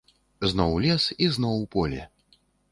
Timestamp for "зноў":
0.53-0.71, 1.37-1.63